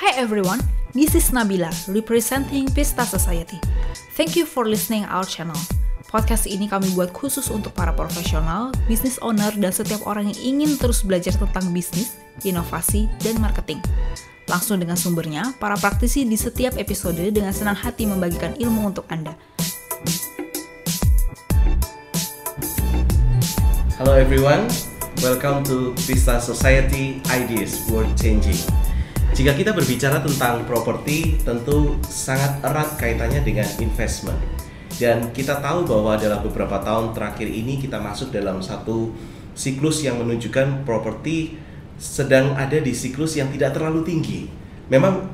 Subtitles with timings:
[0.00, 0.64] Hi everyone,
[0.96, 3.60] this is Nabila representing Pista Society.
[4.16, 5.60] Thank you for listening our channel.
[6.08, 10.80] Podcast ini kami buat khusus untuk para profesional, business owner, dan setiap orang yang ingin
[10.80, 12.16] terus belajar tentang bisnis,
[12.48, 13.84] inovasi, dan marketing.
[14.48, 19.36] Langsung dengan sumbernya, para praktisi di setiap episode dengan senang hati membagikan ilmu untuk Anda.
[24.00, 24.64] Hello everyone,
[25.20, 28.56] welcome to Pista Society Ideas World Changing.
[29.30, 34.36] Jika kita berbicara tentang properti, tentu sangat erat kaitannya dengan investment.
[34.98, 39.14] Dan kita tahu bahwa dalam beberapa tahun terakhir ini kita masuk dalam satu
[39.54, 41.56] siklus yang menunjukkan properti
[41.94, 44.50] sedang ada di siklus yang tidak terlalu tinggi.
[44.90, 45.24] Memang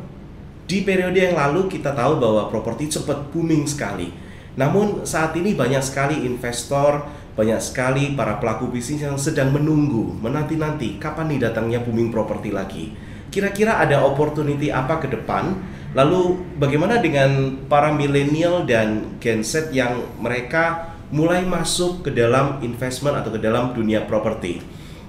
[0.68, 4.12] di periode yang lalu kita tahu bahwa properti cepat booming sekali.
[4.60, 7.00] Namun saat ini banyak sekali investor,
[7.32, 13.15] banyak sekali para pelaku bisnis yang sedang menunggu, menanti-nanti kapan nih datangnya booming properti lagi.
[13.30, 15.56] Kira-kira ada opportunity apa ke depan
[15.96, 23.16] Lalu bagaimana dengan para milenial dan Gen Z yang mereka mulai masuk ke dalam investment
[23.16, 24.60] atau ke dalam dunia properti?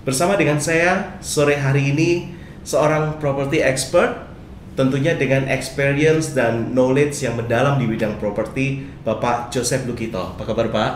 [0.08, 2.32] Bersama dengan saya sore hari ini
[2.64, 4.32] seorang property expert
[4.80, 10.40] tentunya dengan experience dan knowledge yang mendalam di bidang properti Bapak Joseph Lukito.
[10.40, 10.92] Apa kabar Pak?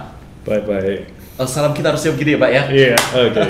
[0.48, 1.12] Baik-baik.
[1.36, 2.64] Oh, salam kita harusnya begini ya Pak ya?
[2.72, 3.44] Iya, oke.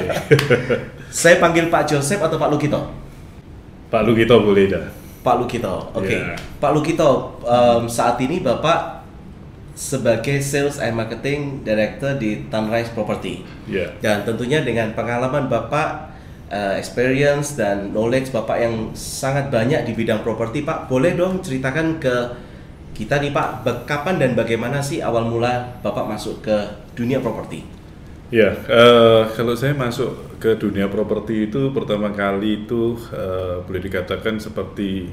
[1.21, 3.00] Saya panggil Pak Joseph atau Pak Lukito?
[3.91, 4.87] Pak Lukito boleh dah.
[5.21, 6.07] Pak Lukito, oke.
[6.07, 6.39] Iya.
[6.57, 9.03] Pak Lukito, um, saat ini Bapak
[9.75, 13.43] sebagai Sales and Marketing Director di Sunrise Property.
[13.67, 13.91] Iya.
[13.99, 16.15] Dan tentunya dengan pengalaman Bapak,
[16.47, 21.99] uh, experience dan knowledge Bapak yang sangat banyak di bidang properti, Pak, boleh dong ceritakan
[21.99, 22.15] ke
[22.95, 26.55] kita nih Pak, kapan dan bagaimana sih awal mula Bapak masuk ke
[26.95, 27.80] dunia properti?
[28.31, 34.39] Ya, eh, kalau saya masuk ke dunia properti itu pertama kali itu eh, boleh dikatakan
[34.39, 35.11] seperti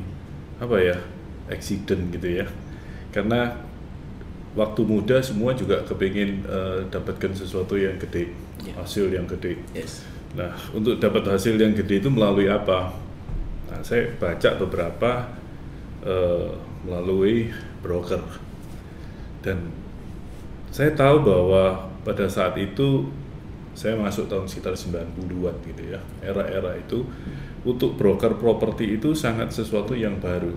[0.62, 0.97] apa ya,
[1.50, 2.47] accident gitu ya.
[3.10, 3.58] Karena
[4.55, 8.31] waktu muda semua juga kepingin eh, dapatkan sesuatu yang gede,
[8.62, 8.75] Ya.
[8.78, 9.59] hasil yang gede.
[9.75, 10.03] Yes.
[10.38, 12.94] Nah, untuk dapat hasil yang gede itu melalui apa?
[13.66, 15.26] Nah, saya baca beberapa
[16.06, 16.50] eh,
[16.87, 17.50] melalui
[17.82, 18.22] broker
[19.42, 19.59] dan
[20.71, 23.04] saya tahu bahwa pada saat itu
[23.76, 26.00] saya masuk tahun sekitar 90-an gitu ya.
[26.24, 27.04] Era-era itu
[27.69, 30.56] untuk broker properti itu sangat sesuatu yang baru.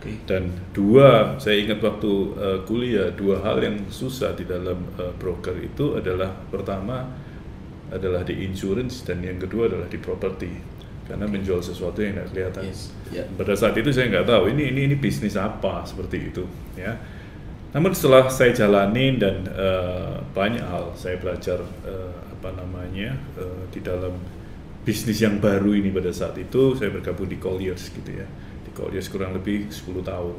[0.00, 0.18] Oke.
[0.26, 5.54] Dan dua, saya ingat waktu eh, kuliah, dua hal yang susah di dalam eh, broker
[5.62, 7.06] itu adalah pertama
[7.94, 10.50] adalah di insurance dan yang kedua adalah di properti
[11.10, 12.64] karena menjual sesuatu yang tidak kelihatan.
[12.66, 12.90] Yes.
[13.14, 13.24] Ya.
[13.26, 16.44] Pada saat itu saya nggak tahu ini ini ini bisnis apa seperti itu
[16.78, 16.94] ya.
[17.70, 23.78] Namun setelah saya jalanin dan eh, banyak hal saya belajar eh, apa namanya eh, di
[23.78, 24.18] dalam
[24.82, 28.26] bisnis yang baru ini pada saat itu saya bergabung di Colliers gitu ya.
[28.66, 30.36] Di Colliers kurang lebih 10 tahun.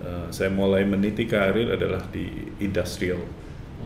[0.00, 2.24] Eh, saya mulai meniti karir adalah di
[2.62, 3.20] industrial.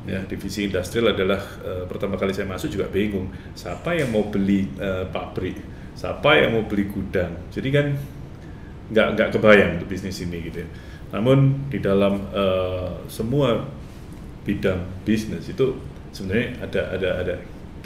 [0.04, 4.68] Ya, divisi industrial adalah eh, pertama kali saya masuk juga bingung siapa yang mau beli
[4.76, 5.56] eh, pabrik,
[5.96, 7.32] siapa yang mau beli gudang.
[7.48, 7.86] Jadi kan
[8.92, 10.60] nggak nggak kebayang untuk bisnis ini gitu.
[10.60, 10.68] ya.
[11.14, 13.62] Namun di dalam eh, semua
[14.42, 15.78] bidang bisnis itu
[16.10, 17.34] sebenarnya ada ada ada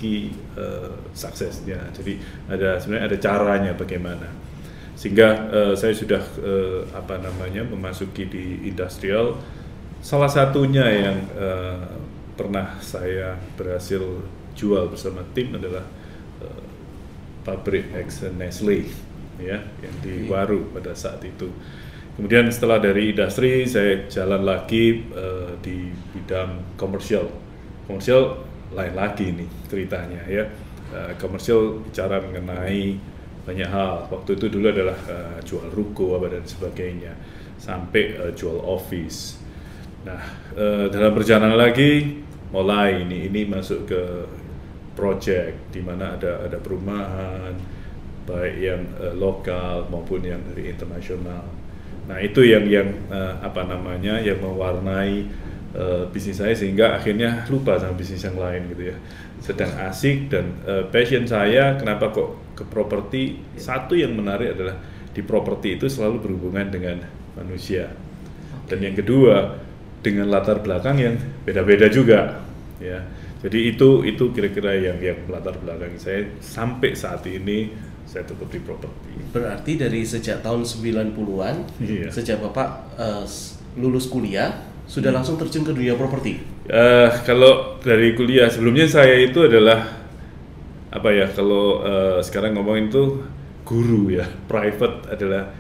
[0.01, 1.93] key eh, suksesnya.
[1.93, 2.17] Jadi
[2.49, 4.29] ada sebenarnya ada caranya bagaimana
[4.99, 9.39] sehingga eh, saya sudah eh, apa namanya memasuki di industrial
[10.03, 11.87] salah satunya yang eh,
[12.35, 14.03] pernah saya berhasil
[14.59, 15.87] jual bersama tim adalah
[16.43, 16.63] eh,
[17.47, 18.91] pabrik ex Nestle
[19.39, 20.27] ya yang di.
[20.27, 21.47] Waru pada saat itu
[22.19, 27.31] kemudian setelah dari industri saya jalan lagi eh, di bidang komersial.
[27.87, 28.43] Komersial
[28.75, 30.45] lain lagi nih ceritanya ya.
[30.91, 32.99] Eh, komersial bicara mengenai
[33.47, 34.11] banyak hal.
[34.11, 37.15] Waktu itu dulu adalah eh, jual ruko apa dan sebagainya
[37.55, 39.39] sampai eh, jual office.
[40.03, 40.19] Nah
[40.59, 42.19] eh, dalam perjalanan lagi
[42.51, 44.03] mulai ini ini masuk ke
[44.99, 47.55] project di mana ada ada perumahan
[48.27, 51.58] baik yang eh, lokal maupun yang dari internasional
[52.09, 55.29] nah itu yang yang eh, apa namanya yang mewarnai
[55.77, 58.97] eh, bisnis saya sehingga akhirnya lupa sama bisnis yang lain gitu ya.
[59.45, 63.39] Sedang asik dan eh, passion saya kenapa kok ke properti?
[63.61, 64.81] Satu yang menarik adalah
[65.13, 66.97] di properti itu selalu berhubungan dengan
[67.37, 67.93] manusia.
[68.69, 69.61] Dan yang kedua
[70.01, 71.15] dengan latar belakang yang
[71.45, 72.41] beda-beda juga
[72.79, 73.03] ya
[73.39, 77.71] jadi itu itu kira-kira yang yang latar belakang saya sampai saat ini
[78.09, 82.09] saya tetap di properti Berarti dari sejak tahun 90-an, Iya.
[82.09, 82.97] sejak Bapak
[83.29, 86.41] s- lulus kuliah, sudah langsung terjun ke dunia properti.
[86.65, 90.01] Eh, kalau dari kuliah sebelumnya saya itu adalah
[90.89, 93.21] apa ya kalau eh, sekarang ngomongin tuh
[93.69, 95.53] guru ya, private adalah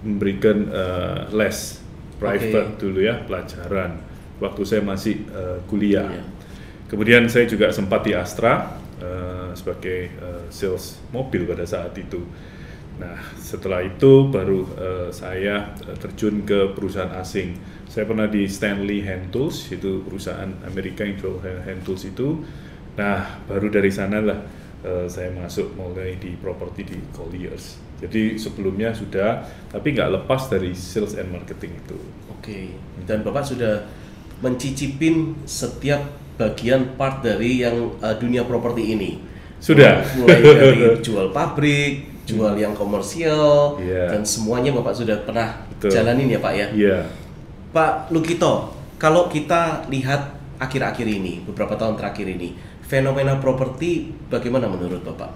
[0.00, 1.82] memberikan uh, les
[2.16, 2.78] private Oke.
[2.78, 3.98] dulu ya pelajaran
[4.38, 6.06] waktu saya masih uh, kuliah.
[6.08, 6.22] Iya.
[6.90, 12.18] Kemudian saya juga sempat di Astra uh, sebagai uh, sales mobil pada saat itu.
[12.98, 15.70] Nah, setelah itu baru uh, saya
[16.02, 17.54] terjun ke perusahaan asing.
[17.86, 22.42] Saya pernah di Stanley Hand Tools, itu perusahaan Amerika yang jual hand tools itu.
[22.98, 24.42] Nah, baru dari sana lah
[24.82, 27.78] uh, saya masuk mulai di properti di Colliers.
[28.00, 31.98] Jadi sebelumnya sudah, tapi nggak lepas dari sales and marketing itu.
[32.32, 32.74] Oke.
[33.04, 33.84] Dan Bapak sudah
[34.40, 36.00] mencicipin setiap
[36.40, 39.20] bagian part dari yang uh, dunia properti ini.
[39.60, 40.00] Sudah.
[40.16, 44.16] Mulai dari jual pabrik, jual yang komersial, Iya.
[44.16, 45.92] dan semuanya Bapak sudah pernah Betul.
[45.92, 46.66] jalanin ya Pak ya.
[46.72, 46.98] Iya.
[47.70, 55.04] Pak Lukito, kalau kita lihat akhir-akhir ini, beberapa tahun terakhir ini, fenomena properti bagaimana menurut
[55.04, 55.30] Bapak?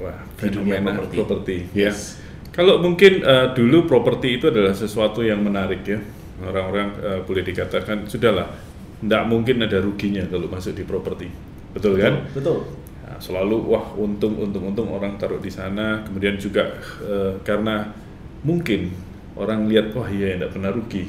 [0.00, 1.16] Wah, Di dunia fenomena properti.
[1.18, 1.56] properti.
[1.74, 1.90] Ya.
[1.90, 2.16] Yes.
[2.50, 6.00] Kalau mungkin uh, dulu properti itu adalah sesuatu yang menarik ya.
[6.40, 8.48] Orang-orang uh, boleh dikatakan sudahlah,
[9.00, 11.26] tidak mungkin ada ruginya kalau masuk di properti.
[11.72, 12.28] Betul kan?
[12.36, 12.68] Betul.
[13.06, 16.04] Nah, selalu wah untung untung untung orang taruh di sana.
[16.04, 17.88] Kemudian juga uh, karena
[18.44, 18.92] mungkin
[19.40, 21.08] orang lihat wah iya tidak pernah rugi.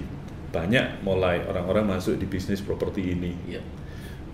[0.52, 3.32] Banyak mulai orang-orang masuk di bisnis properti ini.
[3.48, 3.62] Iya.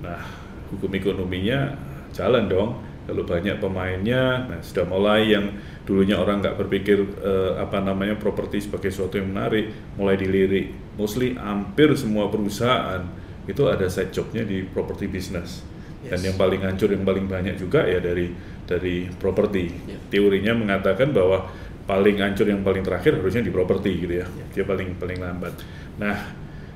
[0.06, 0.22] Nah,
[0.70, 1.74] hukum ekonominya
[2.14, 2.72] jalan dong.
[3.08, 5.56] Kalau banyak pemainnya, nah sudah mulai yang
[5.88, 10.76] dulunya orang nggak berpikir eh, apa namanya properti sebagai sesuatu yang menarik, mulai dilirik.
[11.00, 13.08] Mostly hampir semua perusahaan
[13.48, 15.64] itu ada side jobnya di property business.
[16.04, 16.30] Dan Yes.
[16.30, 18.30] yang paling hancur, yang paling banyak juga ya dari
[18.68, 19.72] dari properti.
[19.88, 19.98] Ya.
[20.12, 21.48] Teorinya mengatakan bahwa
[21.88, 24.28] paling hancur yang paling terakhir harusnya di properti gitu ya.
[24.28, 24.46] Ya.
[24.62, 25.56] Dia paling paling lambat.
[25.98, 26.16] Nah,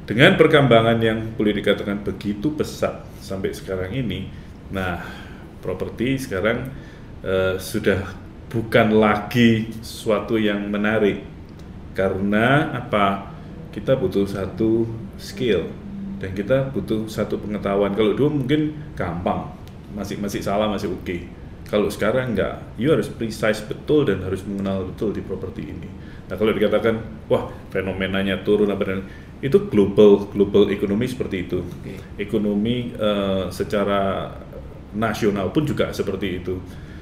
[0.07, 4.31] dengan perkembangan yang boleh dikatakan begitu pesat sampai sekarang ini,
[4.73, 5.03] nah
[5.61, 6.71] properti sekarang
[7.21, 8.01] eh, sudah
[8.49, 11.23] bukan lagi sesuatu yang menarik
[11.93, 13.29] karena apa?
[13.71, 14.83] Kita butuh satu
[15.15, 15.80] skill
[16.21, 17.97] dan kita butuh satu pengetahuan.
[17.97, 19.49] Kalau dulu mungkin gampang,
[19.97, 21.17] masih masih salah masih oke.
[21.65, 25.89] Kalau sekarang enggak, you harus precise betul dan harus mengenal betul di properti ini.
[26.29, 28.99] Nah kalau dikatakan, wah fenomenanya turun apa dan
[29.41, 31.65] itu global global ekonomi seperti itu.
[31.65, 31.97] Oke.
[32.21, 34.29] Ekonomi eh, secara
[34.93, 36.55] nasional pun juga seperti itu.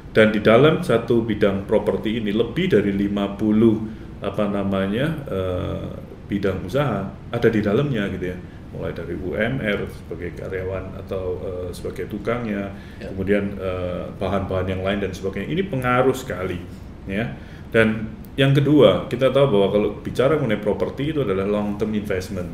[0.09, 5.87] Dan di dalam satu bidang properti ini lebih dari 50 apa namanya eh,
[6.29, 8.37] bidang usaha ada di dalamnya gitu ya.
[8.69, 12.69] Mulai dari UMR sebagai karyawan atau eh, sebagai tukangnya,
[13.01, 13.09] Ya.
[13.09, 15.49] kemudian eh, bahan-bahan yang lain dan sebagainya.
[15.49, 16.61] Ini pengaruh sekali
[17.09, 17.25] ya.
[17.73, 22.49] Dan yang kedua, kita tahu bahwa kalau bicara mengenai properti itu adalah long term investment.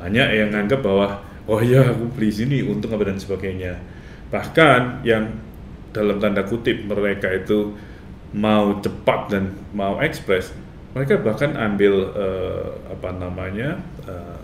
[0.00, 3.76] Banyak yang nganggap bahwa oh ya aku beli sini untung apa dan sebagainya.
[4.32, 5.28] Bahkan yang
[5.92, 7.74] dalam tanda kutip mereka itu
[8.30, 10.54] mau cepat dan mau ekspres,
[10.94, 13.76] mereka bahkan ambil eh, apa namanya
[14.06, 14.39] eh,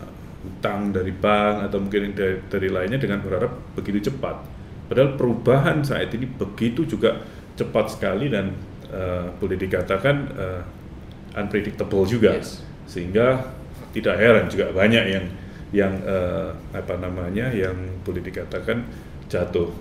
[0.47, 4.47] utang dari bank atau mungkin dari, dari lainnya dengan berharap begitu cepat.
[4.87, 7.19] Padahal perubahan saat ini begitu juga
[7.59, 8.55] cepat sekali dan
[8.87, 10.63] eh, boleh dikatakan eh,
[11.35, 12.63] unpredictable juga, Yes.
[12.87, 13.51] sehingga
[13.91, 15.27] tidak heran juga banyak yang
[15.75, 17.75] yang eh, apa namanya yang
[18.07, 18.87] boleh dikatakan
[19.27, 19.75] jatuh.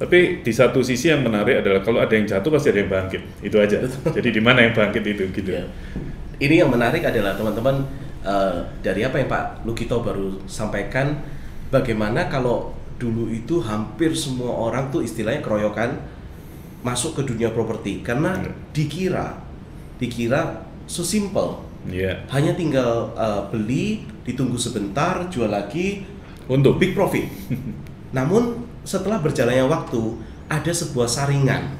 [0.00, 3.22] Tapi di satu sisi yang menarik adalah kalau ada yang jatuh pasti ada yang bangkit,
[3.44, 3.84] itu aja.
[4.16, 5.50] Jadi di mana yang bangkit itu gitu.
[5.52, 5.64] Ya.
[6.40, 7.84] Ini yang menarik adalah teman-teman
[8.24, 11.20] eh, dari apa yang Pak Lukito baru sampaikan,
[11.68, 15.96] bagaimana kalau dulu itu hampir semua orang tuh istilahnya keroyokan
[16.84, 18.36] masuk ke dunia properti karena
[18.76, 19.40] dikira
[19.96, 22.28] dikira so simple Iya.
[22.28, 26.04] hanya tinggal eh, beli ditunggu sebentar jual lagi
[26.50, 27.30] Untuk big profit.
[28.16, 30.18] Namun setelah berjalannya waktu
[30.50, 31.78] ada sebuah saringan.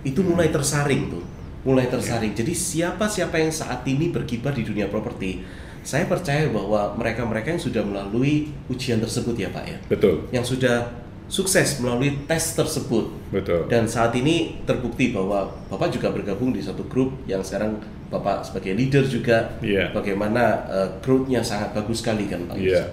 [0.00, 1.20] Itu mulai tersaring tuh,
[1.62, 2.32] mulai tersaring.
[2.32, 5.44] Jadi siapa siapa yang saat ini berkibar di dunia properti,
[5.84, 10.92] saya percaya bahwa mereka-mereka yang sudah melalui ujian tersebut ya Pak ya, betul, yang sudah
[11.30, 13.64] sukses melalui tes tersebut betul.
[13.70, 17.78] dan saat ini terbukti bahwa Bapak juga bergabung di satu grup yang sekarang
[18.10, 19.94] Bapak sebagai leader juga Iya.
[19.94, 22.58] bagaimana eh, growth-nya sangat bagus sekali kan Pak?
[22.58, 22.90] Iya.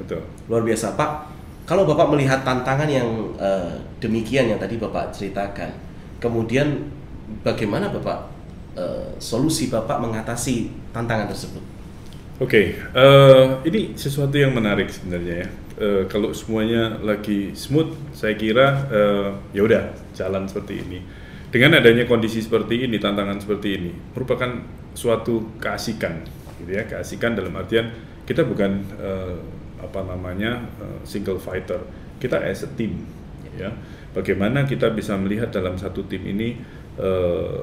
[0.00, 0.24] Betul.
[0.48, 1.10] Luar biasa Pak.
[1.68, 3.04] Kalau Bapak melihat tantangan yang
[3.36, 5.68] eh, demikian yang tadi Bapak ceritakan,
[6.16, 6.88] kemudian
[7.44, 8.18] bagaimana Bapak
[8.76, 11.64] eh, solusi Bapak mengatasi tantangan tersebut?
[12.38, 15.48] Oke, eh, ini sesuatu yang menarik sebenarnya ya.
[15.78, 19.82] Eh, kalau semuanya lagi smooth, saya kira eh, ya udah
[20.14, 20.98] jalan seperti ini.
[21.48, 24.62] Dengan adanya kondisi seperti ini, tantangan seperti ini, merupakan
[24.94, 26.22] suatu keasikan,
[26.60, 26.84] gitu ya.
[26.84, 27.90] Keasikan dalam artian
[28.22, 29.38] kita bukan eh,
[29.82, 31.82] apa namanya eh, single fighter,
[32.22, 33.02] kita as a team,
[33.58, 33.74] ya.
[34.14, 36.58] Bagaimana kita bisa melihat dalam satu tim ini
[36.98, 37.60] eh,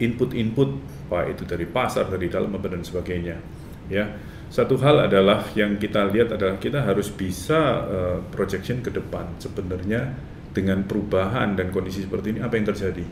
[0.00, 0.70] input-input
[1.06, 3.36] pak itu dari pasar dari dalam dan sebagainya
[3.90, 4.04] ya.
[4.46, 10.14] Satu hal adalah yang kita lihat adalah kita harus bisa uh, projection ke depan sebenarnya
[10.54, 13.02] dengan perubahan dan kondisi seperti ini apa yang terjadi.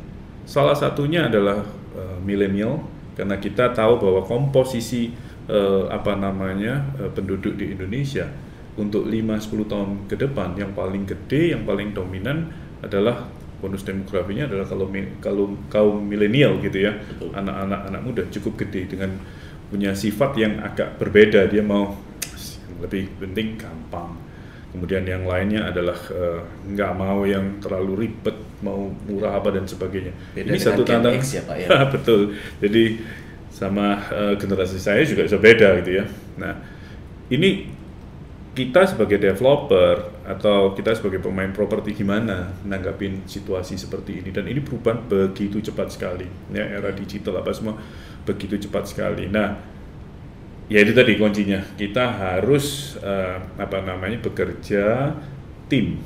[0.46, 1.66] Salah satunya adalah
[1.98, 2.86] uh, milenial
[3.18, 5.10] karena kita tahu bahwa komposisi
[5.50, 8.30] uh, apa namanya uh, penduduk di Indonesia
[8.78, 13.26] untuk 5-10 tahun ke depan yang paling gede yang paling dominan adalah
[13.58, 14.86] bonus demografinya adalah kalau
[15.22, 16.92] kalau kaum milenial gitu ya.
[17.34, 19.14] Anak-anak anak muda cukup gede dengan
[19.68, 21.50] punya sifat yang agak berbeda.
[21.50, 21.96] Dia mau
[22.68, 24.16] yang lebih penting gampang.
[24.74, 30.10] Kemudian yang lainnya adalah uh, nggak mau yang terlalu ribet mau murah apa dan sebagainya.
[30.34, 31.22] Beda ini satu tantangan.
[31.22, 31.68] Ya, Pak, ya?
[31.94, 32.20] betul.
[32.58, 32.84] Jadi
[33.54, 36.04] sama uh, generasi saya juga bisa beda gitu ya.
[36.42, 36.58] Nah
[37.30, 37.70] ini
[38.54, 44.30] kita sebagai developer atau kita sebagai pemain properti gimana nanggapin situasi seperti ini?
[44.30, 46.24] Dan ini perubahan begitu cepat sekali.
[46.54, 47.74] Ya era digital apa semua
[48.22, 49.26] begitu cepat sekali.
[49.26, 49.58] Nah
[50.70, 51.66] ya itu tadi kuncinya.
[51.74, 55.12] Kita harus uh, apa namanya bekerja
[55.66, 55.98] tim.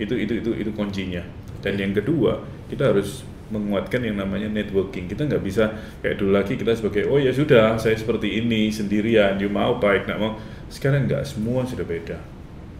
[0.00, 1.20] Itu itu itu itu kuncinya.
[1.60, 2.40] Dan yang kedua
[2.72, 3.20] kita harus
[3.52, 5.12] menguatkan yang namanya networking.
[5.12, 9.36] Kita nggak bisa kayak dulu lagi kita sebagai oh ya sudah saya seperti ini sendirian
[9.36, 12.18] you mau baik nggak mau sekarang nggak semua sudah beda.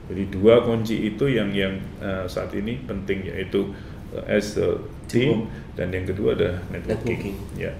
[0.06, 3.74] Jadi dua kunci itu yang yang uh, saat ini penting yaitu
[4.14, 4.78] uh, as a
[5.10, 7.34] team dan yang kedua ada networking.
[7.34, 7.36] networking.
[7.58, 7.72] Ya.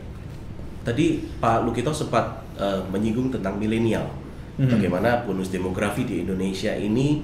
[0.87, 4.07] Tadi Pak Lukito sempat uh, menyinggung tentang milenial.
[4.57, 4.73] Hmm.
[4.73, 7.23] Bagaimana bonus demografi di Indonesia ini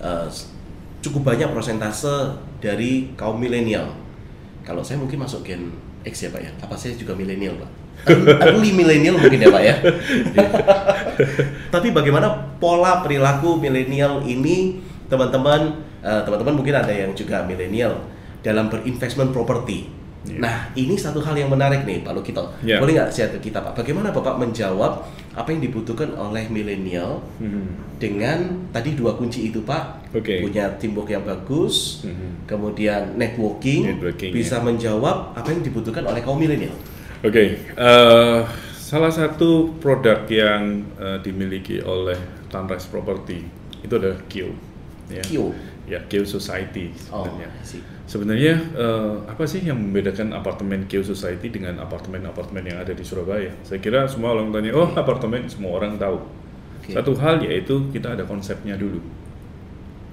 [0.00, 0.28] uh,
[1.00, 3.92] cukup banyak persentase dari kaum milenial.
[4.64, 5.72] Kalau saya mungkin masuk gen
[6.04, 6.52] X ya Pak ya.
[6.60, 7.87] Apa saya juga milenial Pak?
[8.48, 9.74] Early milenial mungkin ya pak ya.
[11.74, 17.96] Tapi bagaimana pola perilaku milenial ini teman-teman uh, teman-teman mungkin ada yang juga milenial
[18.44, 19.98] dalam berinvestment properti.
[20.26, 20.40] Yeah.
[20.42, 22.52] Nah ini satu hal yang menarik nih Pak Lukito.
[22.60, 22.82] Yeah.
[22.82, 23.78] Boleh nggak share ke kita Pak?
[23.78, 25.06] Bagaimana Bapak menjawab
[25.38, 27.64] apa yang dibutuhkan oleh milenial mm-hmm.
[28.02, 30.10] dengan tadi dua kunci itu Pak?
[30.18, 30.42] Okay.
[30.42, 32.50] Punya teamwork yang bagus, mm-hmm.
[32.50, 34.66] kemudian networking, networking bisa yeah.
[34.66, 36.74] menjawab apa yang dibutuhkan oleh kaum milenial.
[37.18, 37.48] Oke, okay.
[37.74, 38.40] uh, eh,
[38.78, 42.14] salah satu produk yang uh, dimiliki oleh
[42.46, 43.42] Tanrise Property
[43.82, 44.54] itu adalah Q.
[45.10, 45.26] Ya.
[45.26, 45.50] Q.
[45.90, 47.50] Ya, Q Society sebenarnya.
[47.50, 53.02] Oh, sebenarnya uh, apa sih yang membedakan apartemen Q Society dengan apartemen-apartemen yang ada di
[53.02, 53.50] Surabaya?
[53.66, 56.22] Saya kira semua orang tanya, oh apartemen semua orang tahu.
[56.86, 56.94] Okay.
[56.94, 59.02] Satu hal yaitu kita ada konsepnya dulu.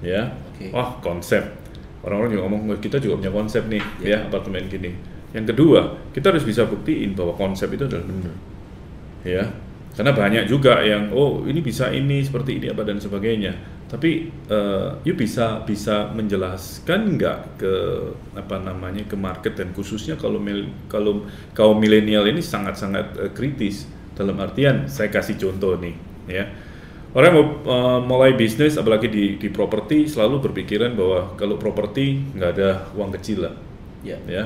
[0.02, 0.74] Ya, okay.
[0.74, 1.54] wah konsep.
[2.02, 4.26] Orang-orang juga ngomong, kita juga punya konsep nih, yeah.
[4.26, 8.34] ya apartemen gini yang kedua, kita harus bisa buktiin bahwa konsep itu adalah benar.
[9.26, 9.44] Ya.
[9.96, 13.56] Karena banyak juga yang oh ini bisa ini seperti ini apa dan sebagainya.
[13.88, 17.74] Tapi uh, you bisa bisa menjelaskan nggak ke
[18.36, 21.24] apa namanya ke market dan khususnya kalau mil, kalau
[21.56, 25.96] kaum milenial ini sangat-sangat uh, kritis dalam artian saya kasih contoh nih
[26.28, 26.44] ya.
[27.16, 32.50] Orang mau uh, mulai bisnis apalagi di di properti selalu berpikiran bahwa kalau properti nggak
[32.52, 33.54] ada uang kecil lah.
[34.04, 34.20] Yeah.
[34.28, 34.44] Ya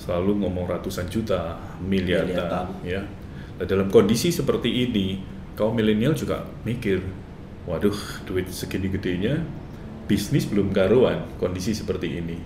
[0.00, 3.04] selalu ngomong ratusan juta, miliaran, ya.
[3.60, 5.20] Nah, dalam kondisi seperti ini,
[5.52, 7.04] kaum milenial juga mikir,
[7.68, 9.44] waduh, duit segini gedenya,
[10.08, 12.40] bisnis belum karuan kondisi seperti ini.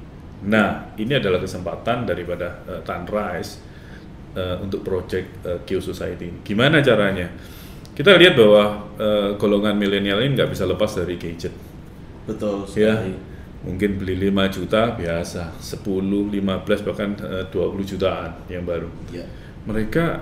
[0.50, 3.62] Nah, ini adalah kesempatan daripada uh, Tanrise
[4.34, 6.42] uh, untuk project uh, Q Society.
[6.42, 7.30] Gimana caranya?
[7.94, 11.54] Kita lihat bahwa uh, golongan milenial ini nggak bisa lepas dari gadget.
[12.26, 12.98] Betul Ya
[13.64, 19.24] mungkin beli 5 juta biasa 10, 15 bahkan eh, uh, 20 jutaan yang baru ya.
[19.64, 20.20] mereka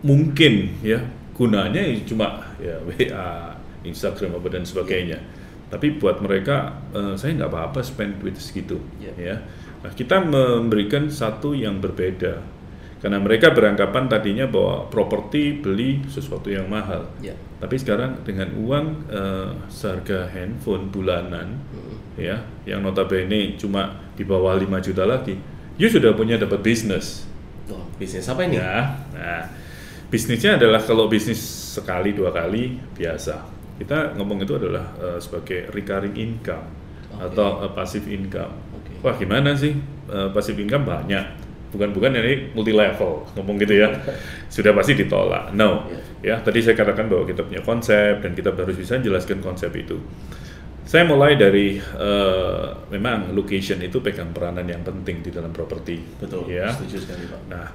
[0.00, 1.04] mungkin ya
[1.36, 3.54] gunanya cuma ya WA
[3.86, 5.20] Instagram apa dan sebagainya ya.
[5.70, 9.36] tapi buat mereka uh, saya nggak apa-apa spend duit segitu ya, ya.
[9.78, 12.42] Nah, kita memberikan satu yang berbeda
[12.98, 17.06] karena mereka beranggapan tadinya bahwa properti beli sesuatu yang mahal.
[17.22, 17.34] Ya.
[17.62, 21.87] Tapi sekarang dengan uang uh, seharga handphone bulanan, hmm.
[22.18, 25.38] Ya, yang notabene cuma di bawah 5 juta lagi,
[25.78, 27.24] you sudah punya dapat bisnis.
[27.70, 28.58] Oh, bisnis apa ini?
[28.58, 29.46] Ya, nah,
[30.10, 31.38] bisnisnya adalah kalau bisnis
[31.78, 33.46] sekali dua kali biasa.
[33.78, 36.66] Kita ngomong itu adalah uh, sebagai recurring income
[37.14, 37.30] okay.
[37.30, 38.50] atau uh, passive income.
[38.82, 38.98] Okay.
[39.06, 39.78] Wah, gimana sih
[40.10, 41.48] uh, passive income banyak?
[41.68, 43.92] bukan-bukan ini multi level ngomong gitu ya
[44.54, 45.84] sudah pasti ditolak no
[46.24, 46.36] yeah.
[46.36, 50.00] ya tadi saya katakan bahwa kita punya konsep dan kita harus bisa jelaskan konsep itu
[50.88, 56.00] saya mulai dari uh, memang location itu pegang peranan yang penting di dalam properti.
[56.16, 56.48] Betul.
[56.48, 56.72] Ya.
[56.72, 57.42] Setuju sekali pak.
[57.52, 57.66] Nah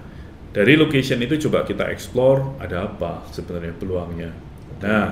[0.49, 4.31] dari location itu coba kita explore ada apa sebenarnya peluangnya.
[4.77, 4.89] Okay.
[4.89, 5.05] nah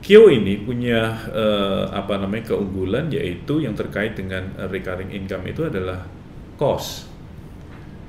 [0.00, 6.08] Kyo ini punya uh, apa namanya keunggulan yaitu yang terkait dengan recurring income itu adalah
[6.56, 7.10] cost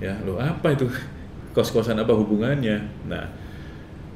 [0.01, 0.89] Ya, lo apa itu?
[1.53, 3.05] Kos-kosan apa hubungannya?
[3.05, 3.29] Nah,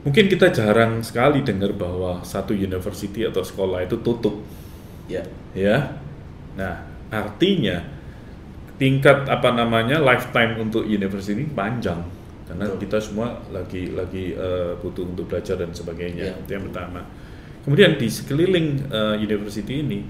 [0.01, 4.41] mungkin kita jarang sekali dengar bahwa satu university atau sekolah itu tutup,
[5.05, 5.24] Ya.
[5.53, 5.77] ya.
[6.57, 7.83] Nah, artinya
[8.75, 12.03] tingkat apa namanya lifetime untuk university ini panjang
[12.45, 12.79] karena Betul.
[12.85, 16.29] kita semua lagi lagi eh, butuh untuk belajar dan sebagainya.
[16.29, 16.33] Ya.
[16.38, 17.01] Itu yang pertama.
[17.65, 20.05] Kemudian di sekeliling eh, university ini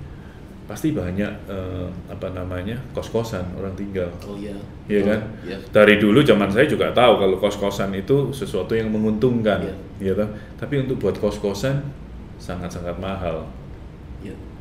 [0.66, 4.10] pasti banyak eh, apa namanya kos-kosan orang tinggal.
[4.28, 4.58] Oh iya.
[4.90, 5.10] Iya Betul.
[5.14, 5.22] kan?
[5.48, 5.58] Iya.
[5.72, 9.62] Dari dulu zaman saya juga tahu kalau kos-kosan itu sesuatu yang menguntungkan,
[10.02, 10.12] Iya.
[10.12, 10.26] gitu.
[10.60, 11.86] Tapi untuk buat kos-kosan
[12.36, 13.48] sangat-sangat mahal.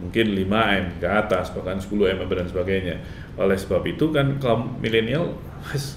[0.04, 3.00] Mungkin 5 M ke atas, bahkan 10 M dan sebagainya.
[3.40, 5.32] Oleh sebab itu kan kaum milenial
[5.72, 5.96] "Wes,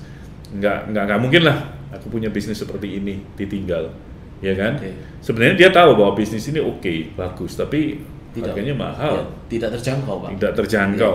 [0.55, 1.57] nggak nggak nggak mungkin lah
[1.91, 3.91] aku punya bisnis seperti ini ditinggal,
[4.39, 4.79] ya kan?
[4.79, 4.91] Oke.
[5.19, 7.99] Sebenarnya dia tahu bahwa bisnis ini oke, bagus, tapi
[8.31, 8.47] Tidak.
[8.47, 10.29] harganya mahal Ya, tidak terjangkau, Pak.
[10.39, 11.13] tidak terjangkau.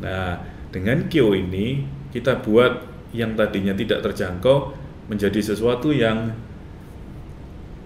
[0.00, 0.40] Nah,
[0.72, 4.72] dengan Kio ini kita buat yang tadinya tidak terjangkau
[5.12, 6.30] menjadi sesuatu yang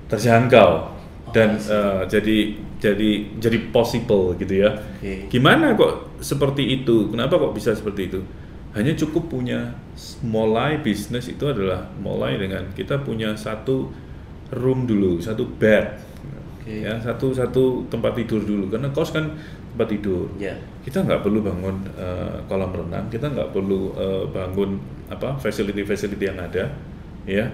[0.07, 0.94] terjangkau
[1.33, 2.37] dan Oh, eh, jadi
[2.83, 4.77] jadi jadi possible gitu ya.
[4.77, 5.31] Oke.
[5.33, 7.09] Gimana kok seperti itu?
[7.09, 8.21] Kenapa kok bisa seperti itu?
[8.75, 9.73] Hanya cukup punya
[10.27, 13.89] mulai bisnis itu adalah mulai dengan kita punya satu
[14.53, 15.87] room dulu, satu bed,
[16.61, 16.83] Oke.
[16.83, 19.31] ya satu satu tempat tidur dulu karena kos kan
[19.75, 20.27] tempat tidur.
[20.37, 20.59] Ya.
[20.83, 24.77] Kita nggak perlu bangun eh, kolam renang, kita nggak perlu eh, bangun
[25.09, 26.75] apa facility-facility yang ada,
[27.25, 27.47] ya.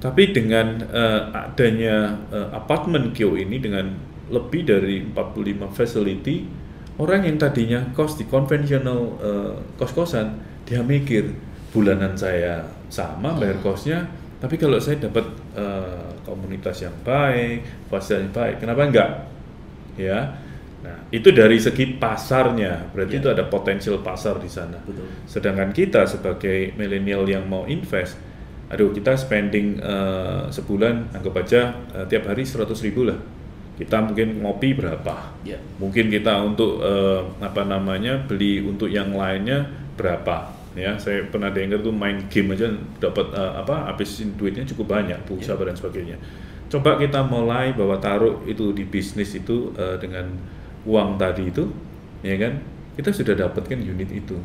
[0.00, 3.84] Tapi dengan eh, adanya eh, apartemen Kyo ini dengan
[4.32, 6.48] lebih dari 45 facility,
[6.96, 11.36] orang yang tadinya kos di konvensional eh, kos-kosan, dia mikir
[11.70, 14.08] bulanan saya sama bayar kosnya,
[14.40, 17.60] tapi kalau saya dapat eh, komunitas yang baik,
[17.92, 19.10] fasilitas yang baik, kenapa enggak?
[20.00, 20.40] Ya.
[20.80, 23.20] Nah, itu dari segi pasarnya, berarti Ya.
[23.20, 24.80] itu ada potensial pasar di sana.
[24.80, 25.12] Betul.
[25.28, 28.16] Sedangkan kita sebagai milenial yang mau invest,
[28.70, 33.18] aduh kita spending eh, sebulan anggap aja eh, tiap hari 100 ribu lah.
[33.74, 35.34] Kita mungkin ngopi berapa?
[35.42, 35.58] Ya.
[35.82, 39.66] Mungkin kita untuk eh, apa namanya beli untuk yang lainnya
[39.98, 40.54] berapa?
[40.78, 42.70] Ya, saya pernah dengar tuh main game aja
[43.02, 46.14] dapat eh, apa habisin duitnya cukup banyak, pulsa dan sebagainya.
[46.70, 50.30] Coba kita mulai bahwa taruh itu di bisnis itu eh, dengan
[50.86, 51.66] uang tadi itu,
[52.22, 52.62] ya kan?
[52.94, 54.38] Kita sudah dapatkan unit itu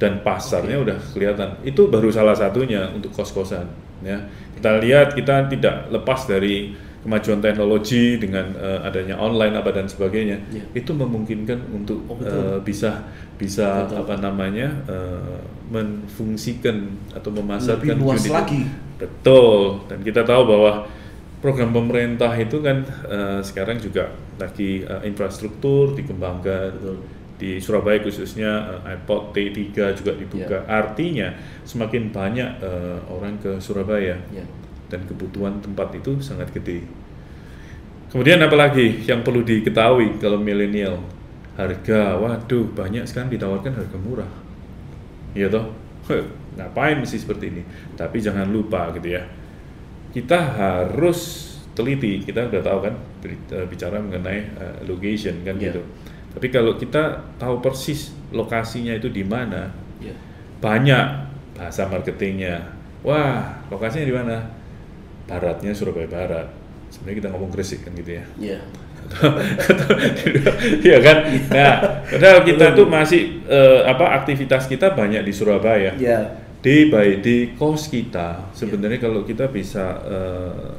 [0.00, 1.60] dan pasarnya udah kelihatan.
[1.60, 3.68] Itu baru salah satunya untuk kos-kosan.
[4.00, 4.16] Ya,
[4.56, 6.72] kita lihat kita tidak lepas dari
[7.04, 10.40] kemajuan teknologi dengan eh, adanya online apa dan sebagainya.
[10.52, 10.64] Ya.
[10.72, 12.32] Itu memungkinkan untuk Oh, betul.
[12.32, 13.04] eh, bisa
[13.36, 14.04] bisa Betul.
[14.04, 15.40] apa namanya eh,
[15.72, 18.60] menfungsikan atau memasarkan Lebih luas unit lagi.
[19.00, 19.84] Betul.
[19.88, 20.72] Dan kita tahu bahwa
[21.40, 26.98] program pemerintah itu kan eh, sekarang juga lagi eh, infrastruktur dikembangkan Betul.
[27.40, 28.50] Di Surabaya khususnya
[28.84, 30.60] eh, airport T3 juga dibuka.
[30.68, 31.32] Artinya
[31.64, 34.44] semakin banyak eh, orang ke Surabaya Ya.
[34.92, 36.84] dan kebutuhan tempat itu sangat gede.
[38.10, 40.98] Kemudian apalagi yang perlu diketahui kalau milenial
[41.54, 44.30] harga, waduh banyak sekarang ditawarkan harga murah,
[45.30, 45.70] iya toh?
[46.58, 47.62] Ngapain mesti seperti ini?
[47.94, 49.22] Tapi jangan lupa gitu ya,
[50.10, 52.18] kita harus teliti.
[52.26, 55.70] Kita udah tahu kan eh, bicara mengenai eh, location kan Iya.
[55.70, 55.82] gitu.
[56.30, 60.14] Tapi kalau kita tahu persis lokasinya itu di mana, Ya.
[60.62, 61.06] banyak
[61.58, 62.62] bahasa marketingnya.
[63.02, 64.36] Wah, lokasinya di mana?
[65.26, 66.46] Baratnya Surabaya Barat.
[66.90, 68.24] Sebenarnya kita ngomong Gresik kan gitu ya.
[68.38, 68.58] Ya.
[70.86, 71.16] Iya kan?
[71.50, 71.74] Nah,
[72.06, 75.94] padahal kita tuh masih eh, apa aktivitas kita banyak di Surabaya.
[75.98, 76.18] Ya.
[76.60, 80.76] Day by day cost kita sebenarnya kalau kita bisa eh,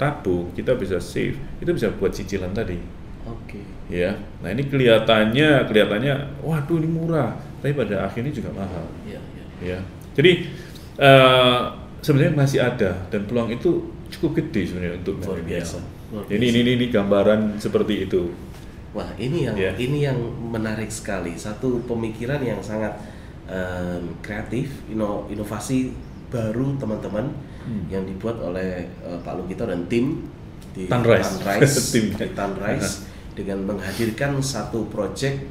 [0.00, 2.80] tabung, kita bisa save, itu bisa buat cicilan tadi.
[3.50, 3.58] Oke.
[3.90, 4.14] Ya.
[4.38, 8.86] Nah, ini kelihatannya kelihatannya waduh ini murah, tapi pada akhirnya juga mahal.
[9.02, 9.74] Ya, ya.
[9.74, 9.78] ya
[10.14, 10.46] jadi
[10.96, 11.60] eh,
[11.98, 15.78] sebenarnya masih ada dan peluang itu cukup gede sebenarnya untuk Luar biasa,
[16.10, 18.30] luar ini, ini ini ini gambaran seperti itu
[18.90, 19.70] Wah, ini yang Ya.
[19.78, 20.18] ini yang
[20.50, 21.38] menarik sekali.
[21.38, 22.90] Satu pemikiran yang sangat
[23.46, 25.94] em, kreatif, ino- inovasi
[26.26, 27.86] baru teman-teman Hmm.
[27.86, 30.26] yang dibuat oleh eh, Pak Lugito dan tim
[30.74, 31.38] di Tanrise.
[31.38, 32.04] Tanrise, Tim.
[32.18, 35.42] di Tanrise dengan menghadirkan satu project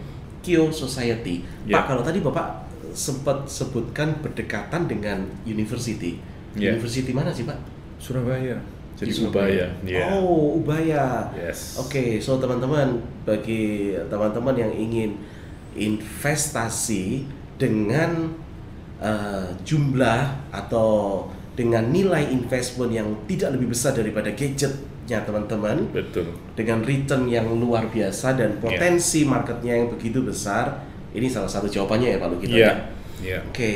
[0.44, 1.44] Kio Society.
[1.68, 1.82] Ya.
[1.82, 6.18] Pak, kalau tadi Bapak sempat sebutkan berdekatan dengan university.
[6.58, 6.74] Ya.
[6.74, 7.60] University mana sih, Pak?
[8.00, 8.58] Surabaya
[9.00, 9.66] jadi Di Surabaya.
[9.80, 11.32] Ubaya ya Oh, Ubaya.
[11.32, 11.80] Yes.
[11.80, 15.16] Oke, so teman-teman bagi teman-teman yang ingin
[15.72, 17.24] investasi
[17.56, 18.36] dengan
[19.00, 21.24] eh, jumlah atau
[21.60, 27.92] dengan nilai investment yang tidak lebih besar daripada gadgetnya teman-teman betul dengan return yang luar
[27.92, 32.64] biasa dan potensi marketnya yang begitu besar ini salah satu jawabannya ya Pak Lugito Iya.
[32.64, 32.76] ya.
[33.20, 33.40] Ya.
[33.44, 33.72] Oke,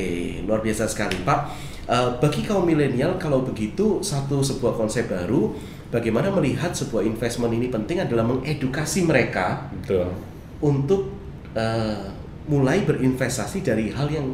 [0.47, 1.39] luar biasa sekali Pak.
[1.83, 5.51] Eh, bagi kaum milenial kalau begitu satu sebuah konsep baru
[5.91, 10.07] bagaimana melihat sebuah investment ini penting adalah mengedukasi mereka Betul.
[10.63, 11.11] untuk
[11.59, 12.07] eh,
[12.47, 14.31] mulai berinvestasi dari hal yang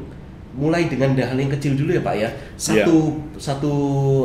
[0.60, 2.30] mulai dengan hal yang kecil dulu ya Pak ya.
[2.60, 3.74] Satu satu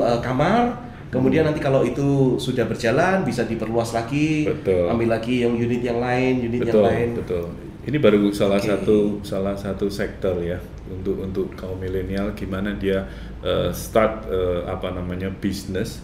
[0.02, 0.74] eh, kamar
[1.14, 4.90] kemudian nanti kalau itu sudah berjalan bisa diperluas lagi, Betul.
[4.90, 7.08] ambil lagi yang unit yang lain, unit yang betul, lain.
[7.14, 7.44] betul.
[7.84, 8.66] Ini baru salah Oke.
[8.66, 13.06] satu salah satu sektor ya untuk untuk kaum milenial gimana dia
[13.44, 16.00] eh, start eh, apa namanya bisnis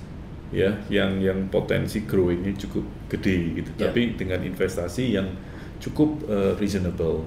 [0.53, 3.71] ya yang yang potensi growingnya cukup gede gitu.
[3.81, 3.91] Ya.
[3.91, 5.27] Tapi dengan investasi yang
[5.81, 7.25] cukup eh, reasonable.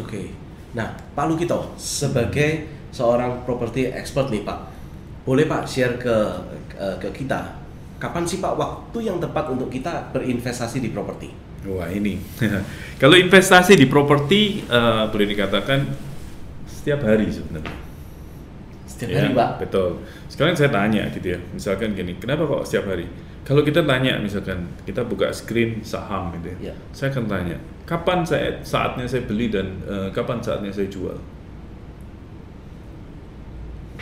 [0.00, 0.45] Oke.
[0.76, 4.58] Nah, Pak Lukito sebagai seorang property expert nih Pak,
[5.24, 6.14] boleh Pak share ke
[7.00, 7.56] ke- kita
[7.96, 11.32] kapan sih Pak waktu yang tepat untuk kita berinvestasi di properti?
[11.66, 12.20] Wah ini,
[13.02, 15.80] kalau investasi di properti eh, boleh dikatakan
[16.68, 17.74] setiap hari sebenarnya.
[18.86, 19.50] Setiap Ya, hari Pak.
[19.66, 20.04] Betul.
[20.30, 23.08] Sekarang saya tanya gitu ya, misalkan gini, kenapa kok setiap hari?
[23.46, 26.74] Kalau kita tanya misalkan kita buka screen saham gitu ya, Ya.
[26.90, 27.54] saya akan tanya,
[27.86, 31.14] kapan saya saatnya saya beli dan eh, kapan saatnya saya jual?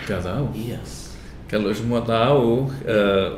[0.04, 0.46] Gak tahu.
[0.52, 0.80] Iya.
[1.44, 3.28] Kalau semua tahu eh,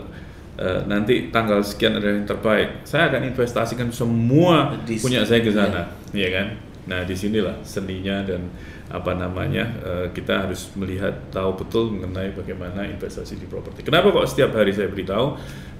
[0.56, 5.50] eh, nanti tanggal sekian ada yang terbaik, saya akan investasikan semua Di- punya saya ke
[5.50, 6.54] sana, ya kan?
[6.86, 8.46] Nah di sinilah seninya dan
[8.86, 13.82] apa namanya eh, kita harus melihat tahu betul mengenai bagaimana investasi di properti.
[13.82, 15.34] Kenapa kok setiap hari saya beritahu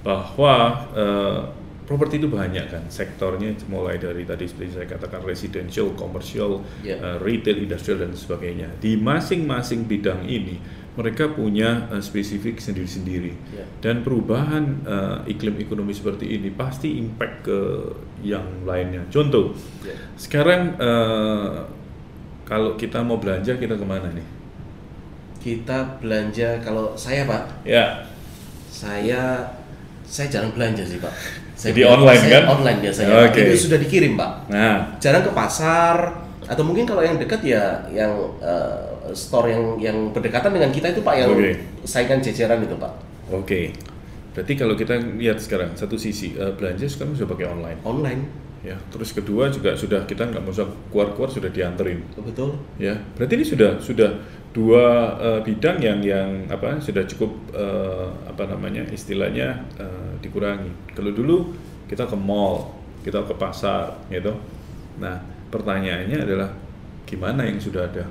[0.07, 0.55] bahwa
[0.95, 1.39] eh,
[1.83, 6.95] properti itu banyak kan sektornya mulai dari tadi seperti saya katakan residential, commercial, Ya.
[6.95, 8.71] eh, retail, industrial dan sebagainya.
[8.79, 10.63] Di masing-masing bidang ini
[10.95, 13.35] mereka punya eh, spesifik sendiri-sendiri.
[13.51, 13.67] Ya.
[13.83, 17.59] Dan perubahan eh, iklim ekonomi seperti ini pasti impact ke
[18.23, 19.03] yang lainnya.
[19.11, 19.51] Contoh,
[19.83, 19.91] Ya.
[20.15, 21.55] sekarang eh,
[22.47, 24.27] kalau kita mau belanja kita ke mana nih?
[25.37, 28.07] Kita belanja kalau saya Pak, Ya,
[28.67, 29.47] saya
[30.07, 31.13] saya jarang belanja sih Pak.
[31.57, 32.43] Saya Jadi online, saya kan?
[32.55, 33.13] Online biasanya.
[33.27, 33.41] Oke.
[33.51, 34.31] Itu sudah dikirim Pak.
[34.47, 35.97] nah Jarang ke pasar
[36.47, 41.03] atau mungkin kalau yang dekat ya yang eh, store yang yang berdekatan dengan kita itu
[41.03, 41.59] Pak yang Oke.
[41.83, 42.93] saingan jajaran itu Pak.
[43.35, 43.61] oke.
[44.31, 48.21] Berarti kalau kita lihat sekarang satu sisi eh, belanja sekarang sudah pakai online, Online.
[48.67, 48.75] Ya.
[48.91, 52.03] Terus kedua juga sudah kita nggak usah keluar-keluar sudah dianterin.
[52.19, 52.59] Betul.
[52.75, 54.11] ya berarti ini sudah sudah
[54.51, 54.85] dua
[55.21, 61.37] eh, bidang yang yang apa sudah cukup eh, apa namanya istilahnya eh, dikurangi kalau dulu
[61.87, 62.73] kita ke mall
[63.05, 64.33] kita ke pasar gitu
[64.97, 65.15] nah
[65.53, 66.49] pertanyaannya adalah
[67.05, 68.03] gimana yang sudah ada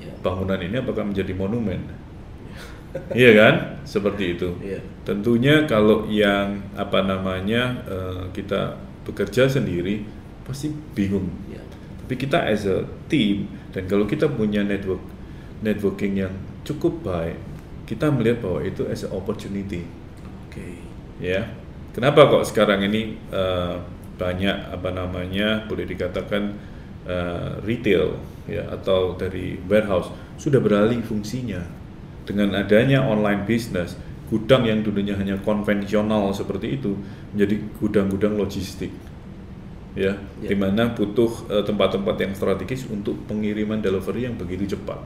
[0.00, 0.08] Ya.
[0.24, 1.76] bangunan ini apakah menjadi monumen
[3.12, 3.54] iya kan
[3.92, 4.80] seperti itu Iya.
[5.04, 10.04] tentunya kalau yang apa namanya eh, kita bekerja sendiri
[10.44, 11.62] pasti bingung Ya.
[12.04, 15.00] tapi kita as a team dan kalau kita punya network
[15.60, 16.34] networking yang
[16.64, 17.36] cukup baik,
[17.84, 19.84] kita melihat bahwa itu as a opportunity,
[20.48, 20.80] Oke.
[21.20, 21.44] ya.
[21.92, 23.74] Kenapa kok sekarang ini eh,
[24.16, 26.54] banyak apa namanya boleh dikatakan
[27.04, 28.16] eh, retail
[28.48, 30.08] ya atau dari warehouse
[30.40, 31.60] sudah beralih fungsinya
[32.24, 33.98] dengan adanya online business
[34.30, 36.94] gudang yang dulunya hanya konvensional seperti itu
[37.34, 38.94] menjadi gudang-gudang logistik
[39.98, 40.48] ya, Ya.
[40.48, 45.02] di mana butuh eh, tempat-tempat yang strategis untuk pengiriman delivery yang begitu cepat.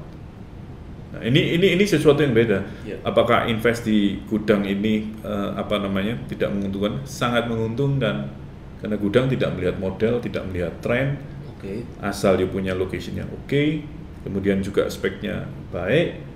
[1.14, 2.58] Nah, ini ini ini sesuatu yang beda.
[2.84, 3.00] Ya.
[3.06, 7.00] Apakah invest di gudang ini eh, apa namanya tidak menguntungkan?
[7.08, 8.28] Sangat menguntungkan
[8.84, 11.16] karena gudang tidak melihat model, tidak melihat tren,
[11.56, 11.80] Oke.
[12.04, 13.64] asal dia punya location-nya oke,
[14.28, 16.33] kemudian juga speknya baik.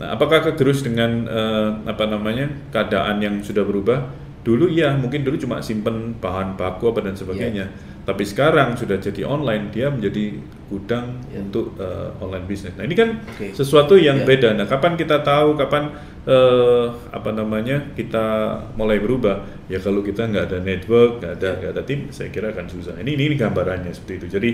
[0.00, 4.08] Nah, apakah kegerus dengan eh, apa namanya keadaan yang sudah berubah?
[4.40, 7.68] Dulu ya, mungkin dulu cuma simpen bahan baku apa dan sebagainya.
[8.08, 10.40] Tapi sekarang sudah jadi online, dia menjadi
[10.72, 11.44] gudang Ya.
[11.44, 12.72] untuk eh, online bisnis.
[12.80, 13.52] Nah, ini kan Oke.
[13.52, 14.26] sesuatu yang Ya.
[14.26, 14.56] beda.
[14.56, 15.92] Nah, kapan kita tahu kapan
[16.24, 19.44] eh, apa namanya kita mulai berubah?
[19.68, 22.96] Ya kalau kita nggak ada network, nggak ada nggak ada tim, saya kira akan susah.
[22.96, 24.26] Ini ini, ini gambarannya seperti itu.
[24.32, 24.50] Jadi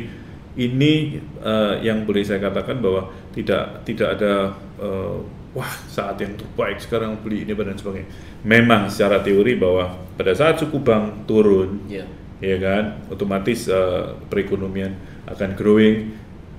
[0.56, 4.50] ini eh, yang boleh saya katakan bahwa tidak tidak ada
[4.82, 5.18] eh,
[5.56, 8.12] wah saat yang terbaik sekarang beli ini dan sebagainya.
[8.44, 12.04] Memang secara teori bahwa pada saat suku bank turun, Ya.
[12.44, 14.92] ya kan otomatis eh, perekonomian
[15.24, 15.96] akan growing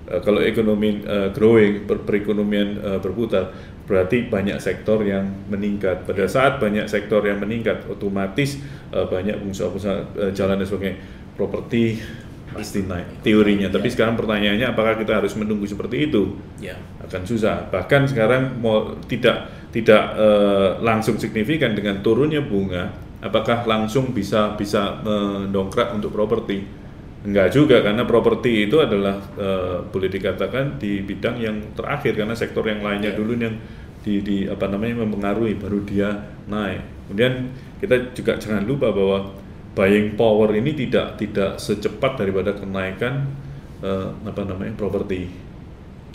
[0.08, 3.52] Eh, kalau ekonomi eh, growing per- perekonomian eh, berputar
[3.84, 8.56] berarti banyak sektor yang meningkat pada saat banyak sektor yang meningkat otomatis
[8.96, 10.98] eh, banyak pengusaha-pengusaha eh, jalan dan sebagainya
[11.36, 12.00] properti
[12.58, 13.94] pasti naik teorinya tapi Ya.
[13.94, 16.76] sekarang pertanyaannya apakah kita harus menunggu seperti itu Ya.
[17.06, 17.70] akan susah.
[17.70, 22.90] Bahkan sekarang mau tidak tidak eh, langsung signifikan dengan turunnya bunga,
[23.22, 26.66] apakah langsung bisa bisa mendongkrak untuk properti?
[27.28, 32.64] Enggak juga karena properti itu adalah uh, boleh dikatakan di bidang yang terakhir karena sektor
[32.64, 33.20] yang lainnya Iya.
[33.20, 33.58] dulu yang
[34.06, 36.14] di, di apa namanya mempengaruhi baru dia
[36.48, 36.80] naik.
[37.10, 37.52] Kemudian
[37.84, 39.34] kita juga jangan lupa bahwa
[39.78, 43.30] buying power ini tidak tidak secepat daripada kenaikan
[43.86, 45.30] uh, apa namanya properti.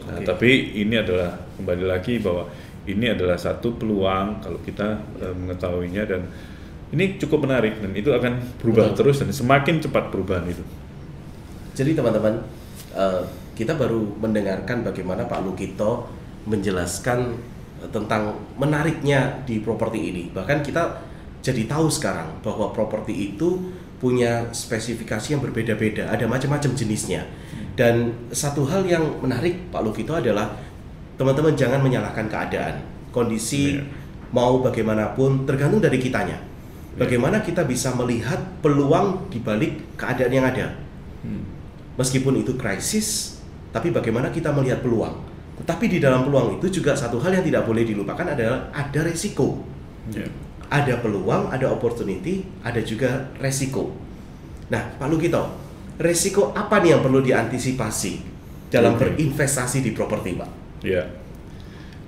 [0.02, 2.50] Nah, tapi ini adalah kembali lagi bahwa
[2.90, 6.26] ini adalah satu peluang kalau kita uh, mengetahuinya dan
[6.90, 8.98] ini cukup menarik dan itu akan berubah Betul.
[8.98, 10.60] terus dan semakin cepat perubahan itu.
[11.72, 12.36] Jadi teman-teman,
[12.92, 13.24] eh,
[13.56, 16.04] kita baru mendengarkan bagaimana Pak Lukito
[16.44, 17.32] menjelaskan
[17.88, 20.22] tentang menariknya di properti ini.
[20.36, 21.00] Bahkan kita
[21.42, 23.58] jadi tahu sekarang bahwa properti itu
[23.98, 27.26] punya spesifikasi yang berbeda-beda, ada macam-macam jenisnya.
[27.74, 30.54] Dan satu hal yang menarik Pak Lukito adalah
[31.18, 32.82] teman-teman jangan menyalahkan keadaan,
[33.14, 33.84] kondisi Iya.
[34.34, 36.38] mau bagaimanapun tergantung dari kitanya.
[36.92, 40.76] Bagaimana kita bisa melihat peluang di balik keadaan yang ada
[41.96, 43.40] meskipun itu krisis,
[43.72, 45.20] tapi bagaimana kita melihat peluang.
[45.62, 49.60] Tetapi di dalam peluang itu juga satu hal yang tidak boleh dilupakan adalah ada resiko.
[50.10, 50.26] Ya.
[50.72, 53.92] Ada peluang, ada opportunity, ada juga resiko.
[54.72, 55.44] Nah, Pak Lukito,
[56.00, 58.12] resiko apa nih yang perlu diantisipasi
[58.72, 59.12] dalam Oke.
[59.12, 60.50] berinvestasi di properti, Pak?
[60.80, 61.04] Ya.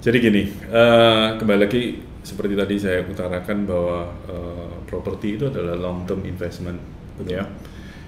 [0.00, 6.08] Jadi gini, eh, kembali lagi seperti tadi saya utarakan bahwa eh, properti itu adalah long
[6.08, 6.80] term investment,
[7.20, 7.36] Betul.
[7.36, 7.44] ya.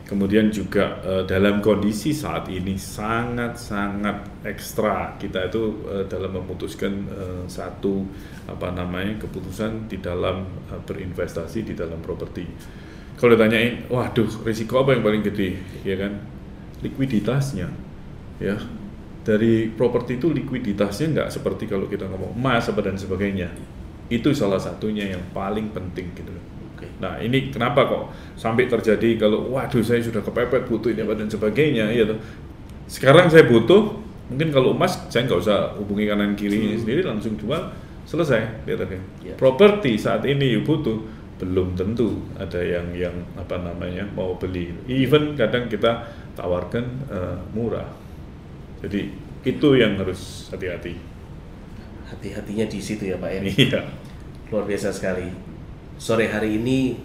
[0.07, 7.43] Kemudian juga eh, dalam kondisi saat ini sangat-sangat ekstra kita itu eh, dalam memutuskan eh,
[7.51, 8.07] satu
[8.47, 12.47] apa namanya keputusan di dalam eh, berinvestasi di dalam properti.
[13.19, 16.21] Kalau ditanyain, waduh risiko apa yang paling gede, ya kan?
[16.85, 17.67] Likuiditasnya,
[18.39, 18.57] ya
[19.27, 23.51] dari properti itu likuiditasnya nggak seperti kalau kita ngomong emas apa dan sebagainya
[24.07, 26.31] itu salah satunya yang paling penting gitu.
[26.77, 26.93] Oke.
[27.01, 31.33] Nah ini kenapa kok sampai terjadi kalau waduh saya sudah kepepet butuh ini apa dan
[31.33, 32.21] sebagainya ya tuh.
[32.85, 33.97] Sekarang saya butuh
[34.29, 37.73] mungkin kalau emas saya nggak usah hubungi kanan kiri sendiri langsung jual
[38.05, 38.93] selesai lihat.
[39.25, 39.35] Ya.
[39.41, 41.01] Properti saat ini butuh
[41.37, 44.73] belum tentu ada yang yang apa namanya mau beli.
[44.89, 47.89] Even kadang kita tawarkan eh, murah.
[48.85, 49.09] Jadi
[49.45, 50.97] itu yang harus hati-hati.
[52.07, 53.41] Hati-hatinya di situ ya, Pak ya.
[53.43, 53.81] Iya.
[54.51, 55.27] Luar biasa sekali.
[55.97, 56.97] Sore hari ini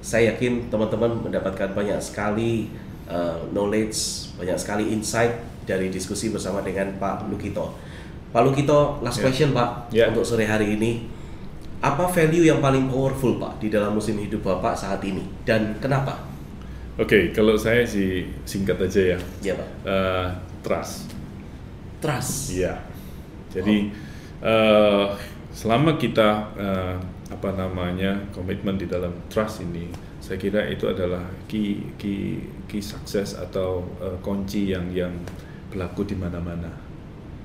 [0.00, 2.72] saya yakin teman-teman mendapatkan banyak sekali
[3.06, 5.30] uh, knowledge, banyak sekali insight
[5.68, 7.76] dari diskusi bersama dengan Pak Lukito.
[8.30, 9.24] Pak Lukito, last Ya.
[9.28, 10.08] question Pak Ya.
[10.10, 11.06] untuk sore hari ini.
[11.80, 16.12] Apa value yang paling powerful Pak di dalam musim hidup Bapak saat ini dan kenapa?
[17.00, 19.18] Oke, kalau saya sih singkat aja ya.
[19.40, 19.68] Ya Pak.
[19.88, 20.26] Eh,
[20.60, 21.08] trust.
[22.04, 22.52] Trust.
[22.52, 22.76] Iya.
[23.48, 23.88] Jadi
[24.44, 25.06] eh,
[25.48, 26.96] selama kita eh,
[27.30, 29.86] apa namanya komitmen di dalam trust ini,
[30.18, 35.14] saya kira itu adalah key key key sukses atau eh, kunci yang yang
[35.70, 36.68] berlaku di mana-mana.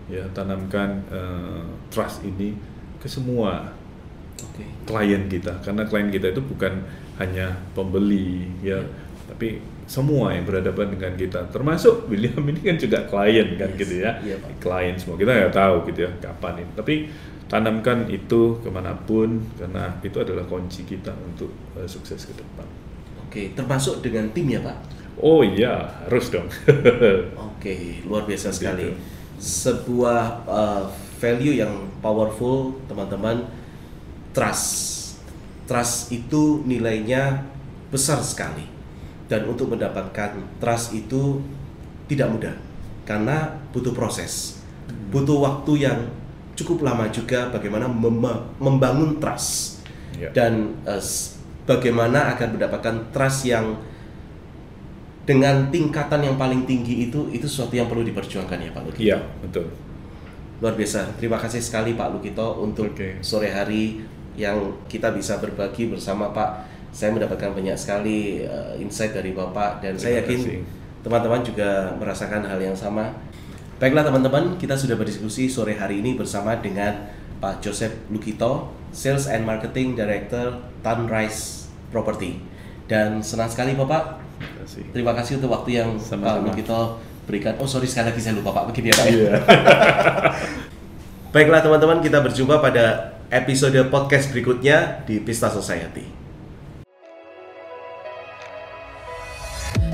[0.06, 2.54] Ya, tanamkan eh, trust ini
[2.98, 3.74] ke semua
[4.38, 4.66] Oke.
[4.86, 6.82] klien kita karena klien kita itu bukan
[7.18, 8.80] hanya pembeli ya Ya.
[9.26, 13.80] tapi semua yang berhadapan dengan kita termasuk William ini kan juga klien kan Yes.
[13.80, 14.50] gitu ya Pak.
[14.60, 16.96] klien semua kita nggak tahu gitu ya kapan ini tapi
[17.46, 22.66] tanamkan itu ke mana pun karena itu adalah kunci kita untuk eh, sukses ke depan
[23.28, 24.78] Oke, termasuk dengan tim ya Pak.
[25.20, 26.48] oh iya harus dong
[27.66, 28.86] Oke, luar biasa Seperti sekali.
[28.86, 28.94] itu.
[29.36, 30.86] Sebuah uh,
[31.18, 33.42] value yang powerful, teman-teman.
[34.32, 35.18] Trust.
[35.66, 37.42] Trust itu nilainya
[37.90, 38.70] besar sekali.
[39.26, 41.42] Dan untuk mendapatkan trust itu
[42.06, 42.56] tidak mudah
[43.02, 44.62] karena butuh proses.
[45.10, 46.06] Butuh waktu yang
[46.56, 49.84] cukup lama juga bagaimana mem- membangun trust
[50.16, 50.32] Ya.
[50.32, 53.76] dan s- bagaimana agar mendapatkan trust yang
[55.26, 59.04] dengan tingkatan yang paling tinggi itu itu sesuatu yang perlu diperjuangkan ya Pak Lukito.
[59.04, 59.68] iya betul
[60.56, 61.20] Luar biasa.
[61.20, 63.20] Terima kasih sekali Pak Lukito untuk Oke.
[63.20, 64.00] sore hari
[64.34, 64.56] yang
[64.88, 66.64] kita bisa berbagi bersama Pak.
[66.90, 70.60] Saya mendapatkan banyak sekali eh, insight dari Bapak dan saya Terima yakin kasih.
[71.04, 73.12] teman-teman juga merasakan hal yang sama.
[73.76, 77.12] Baiklah teman-teman, kita sudah berdiskusi sore hari ini bersama dengan
[77.44, 82.40] Pak Joseph Lukito, Sales and Marketing Director Tanrise Property.
[82.88, 86.48] Dan senang sekali Bapak terima kasih Terima kasih untuk waktu yang Pak Sama-sama.
[86.48, 87.60] Lukito berikan.
[87.60, 89.06] Oh sorry sekali lagi saya lupa Pak, begini ya Pak.
[89.06, 89.12] ya.
[89.12, 89.34] Iya.
[91.36, 96.08] Baiklah teman-teman, kita berjumpa pada episode podcast berikutnya di Pista Society.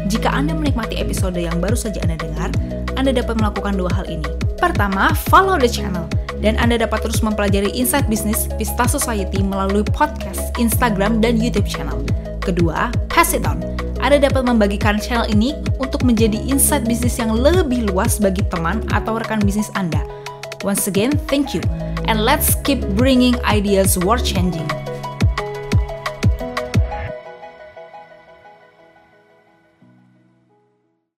[0.05, 2.53] Jika Anda menikmati episode yang baru saja Anda dengar,
[3.01, 4.29] Anda dapat melakukan dua hal ini.
[4.61, 6.05] Pertama, follow the channel.
[6.37, 12.05] Dan Anda dapat terus mempelajari insight bisnis Pista Society melalui podcast, Instagram, dan YouTube channel.
[12.45, 13.57] Kedua, pass it on.
[14.05, 19.17] Anda dapat membagikan channel ini untuk menjadi insight bisnis yang lebih luas bagi teman atau
[19.17, 20.05] rekan bisnis Anda.
[20.61, 21.65] Once again, thank you.
[22.05, 24.69] And let's keep bringing ideas world changing.